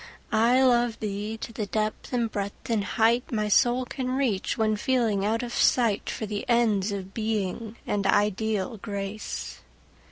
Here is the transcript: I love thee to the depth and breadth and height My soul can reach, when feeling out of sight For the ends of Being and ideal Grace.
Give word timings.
I 0.31 0.63
love 0.63 0.99
thee 0.99 1.37
to 1.37 1.53
the 1.53 1.67
depth 1.67 2.11
and 2.11 2.31
breadth 2.31 2.71
and 2.71 2.83
height 2.83 3.31
My 3.31 3.47
soul 3.49 3.85
can 3.85 4.09
reach, 4.15 4.57
when 4.57 4.75
feeling 4.75 5.23
out 5.23 5.43
of 5.43 5.53
sight 5.53 6.09
For 6.09 6.25
the 6.25 6.43
ends 6.49 6.91
of 6.91 7.13
Being 7.13 7.77
and 7.85 8.07
ideal 8.07 8.77
Grace. 8.77 9.59